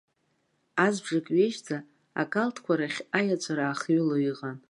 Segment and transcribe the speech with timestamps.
[0.85, 1.77] Азыбжак ҩежьӡа,
[2.21, 4.57] акалҭқәа рахь аиаҵәара аахыҩло иҟан.